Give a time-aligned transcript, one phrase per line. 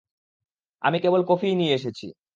[0.81, 2.05] আমি কেবল কফিই নিয়ে এসেছি।